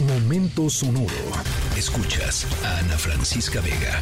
[0.00, 1.08] Momento sonoro.
[1.74, 3.98] Escuchas a Ana Francisca Vega.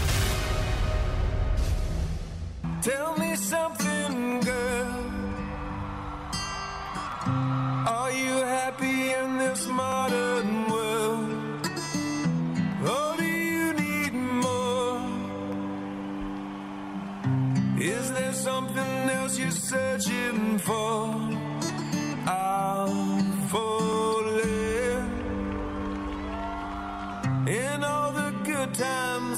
[2.82, 5.04] Tell me something, girl.
[7.86, 11.68] Are you happy in this modern world?
[12.84, 15.00] Or do you need more?
[17.78, 21.33] Is there something else you're searching for?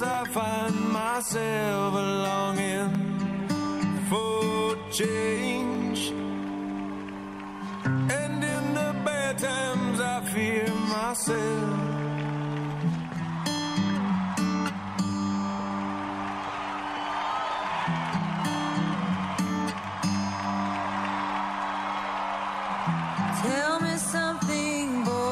[0.06, 2.90] I find myself longing
[4.08, 6.10] for change.
[7.84, 11.96] And in the bad times, I fear myself.
[23.42, 25.25] Tell me something, boy.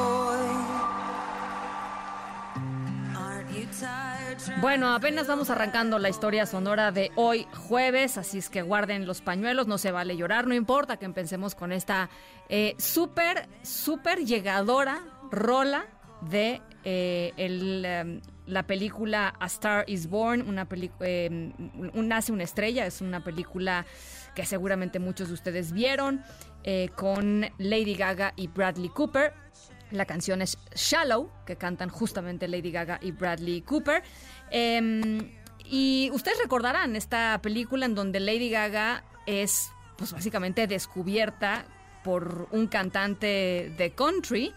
[4.61, 9.21] Bueno, apenas vamos arrancando la historia sonora de hoy jueves, así es que guarden los
[9.21, 12.09] pañuelos, no se vale llorar, no importa que empecemos con esta
[12.49, 15.01] eh, súper, súper llegadora
[15.31, 15.85] rola
[16.21, 22.85] de eh, em, la película A Star is Born, una película, un Nace una estrella,
[22.85, 23.85] es una película
[24.35, 26.23] que seguramente muchos de ustedes vieron,
[26.63, 29.33] eh, con Lady Gaga y Bradley Cooper.
[29.95, 34.03] La canción es Shallow, que cantan justamente Lady Gaga y Bradley Cooper.
[34.51, 35.31] Em,
[35.63, 41.65] y ustedes recordarán esta película en donde Lady Gaga es, pues básicamente descubierta
[42.03, 44.53] por un cantante de country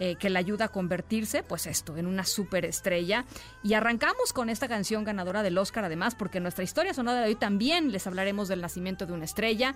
[0.00, 3.24] eh, que la ayuda a convertirse, pues esto, en una superestrella.
[3.64, 7.26] Y arrancamos con esta canción ganadora del Oscar, además, porque en nuestra historia sonora de
[7.26, 9.74] hoy también les hablaremos del nacimiento de una estrella.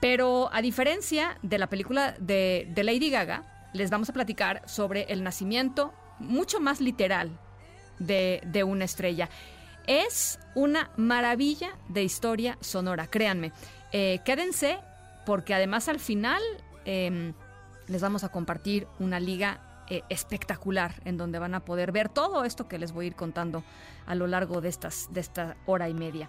[0.00, 5.02] Pero a diferencia de la película de, de Lady Gaga, les vamos a platicar sobre
[5.12, 7.38] el nacimiento mucho más literal
[7.98, 9.28] de, de una estrella.
[9.86, 13.52] Es una maravilla de historia sonora, créanme.
[13.92, 14.78] Eh, quédense
[15.26, 16.42] porque además al final
[16.84, 17.34] em,
[17.88, 22.44] les vamos a compartir una liga eh, espectacular en donde van a poder ver todo
[22.44, 23.62] esto que les voy a ir contando
[24.06, 26.28] a lo largo de, estas, de esta hora y media.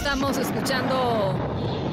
[0.00, 1.34] Estamos escuchando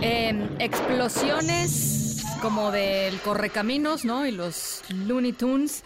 [0.01, 4.25] em, explosiones como del Correcaminos, ¿no?
[4.25, 5.83] Y los Looney Tunes.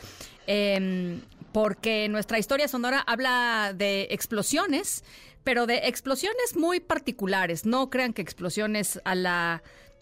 [0.48, 1.22] em,
[1.52, 5.04] porque nuestra historia sonora habla de explosiones,
[5.44, 7.66] pero de explosiones muy particulares.
[7.66, 9.62] No crean que explosiones a la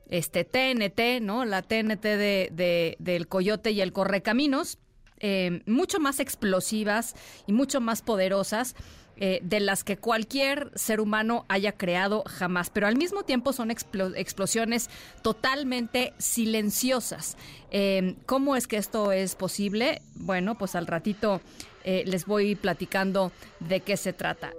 [0.09, 1.45] este, TNT, ¿no?
[1.45, 4.77] La TNT de, de- del Coyote y el Correcaminos.
[5.21, 7.13] eh, mucho más explosivas
[7.45, 8.73] y mucho más poderosas
[9.21, 13.69] eh, de las que cualquier ser humano haya creado jamás, pero al mismo tiempo son
[13.69, 14.89] explo- explosiones
[15.21, 17.37] totalmente silenciosas.
[17.69, 20.01] Eh, ¿Cómo es que esto es posible?
[20.15, 21.41] Bueno, pues al ratito
[21.83, 24.51] eh, les voy platicando de qué se trata.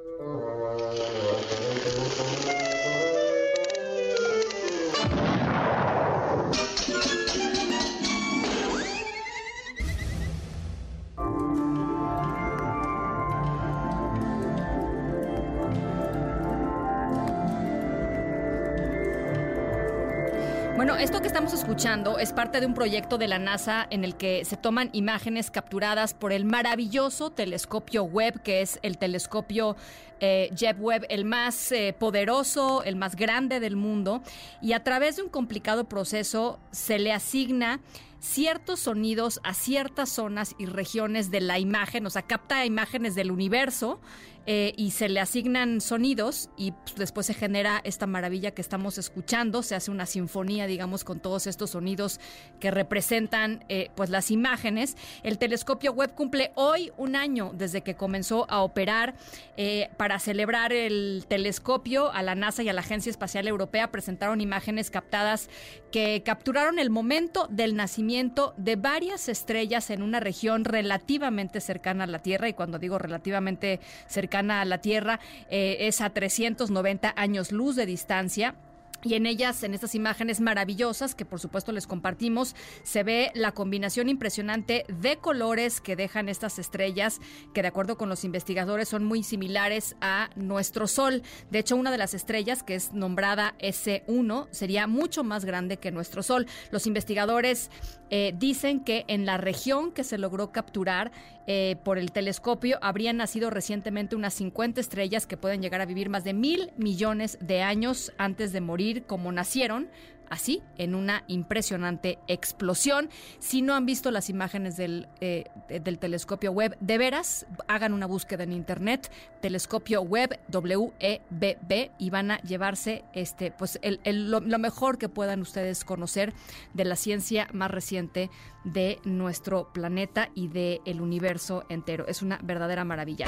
[20.81, 24.17] Bueno, esto que estamos escuchando es parte de un proyecto de la NASA en el
[24.17, 29.77] que se toman imágenes capturadas por el maravilloso telescopio Webb, que es el telescopio
[30.21, 34.23] eh, Webb, el más eh, poderoso, el más grande del mundo,
[34.63, 37.81] y a través de un complicado proceso se le asigna
[38.21, 43.31] ciertos sonidos a ciertas zonas y regiones de la imagen, o sea, capta imágenes del
[43.31, 44.01] universo
[44.47, 48.99] eh, y se le asignan sonidos y pues, después se genera esta maravilla que estamos
[48.99, 52.21] escuchando, se hace una sinfonía, digamos, con todos estos sonidos
[52.59, 54.97] que representan eh, pues las imágenes.
[55.23, 59.15] El telescopio Webb cumple hoy un año desde que comenzó a operar
[59.57, 64.41] eh, para celebrar el telescopio a la NASA y a la Agencia Espacial Europea presentaron
[64.41, 65.49] imágenes captadas
[65.93, 68.10] que capturaron el momento del nacimiento
[68.57, 73.81] de varias estrellas en una región relativamente cercana a la Tierra y cuando digo relativamente
[74.09, 78.55] cercana a la Tierra eh, es a 390 años luz de distancia
[79.03, 83.53] y en ellas, en estas imágenes maravillosas que por supuesto les compartimos, se ve la
[83.53, 87.21] combinación impresionante de colores que dejan estas estrellas,
[87.55, 91.23] que de acuerdo con los investigadores son muy similares a nuestro Sol.
[91.51, 95.91] De hecho, una de las estrellas, que es nombrada S1, sería mucho más grande que
[95.91, 96.47] nuestro Sol.
[96.71, 97.71] Los investigadores
[98.11, 101.13] eh, dicen que en la región que se logró capturar
[101.53, 106.09] eh, por el telescopio habrían nacido recientemente unas 50 estrellas que pueden llegar a vivir
[106.09, 109.89] más de mil millones de años antes de morir como nacieron,
[110.31, 113.11] así, en una impresionante explosión.
[113.39, 118.07] Si no han visto las imágenes del, eh, del telescopio web, de veras, hagan una
[118.07, 119.11] búsqueda en internet,
[119.43, 126.33] telescopio web WEBB, y van a llevarse este, pues, lo, mejor que puedan ustedes conocer
[126.75, 128.31] de la ciencia más reciente
[128.65, 132.07] de nuestro planeta y del el universo entero.
[132.07, 133.27] Es una verdadera maravilla.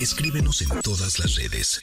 [0.00, 1.82] Escríbenos en todas las redes.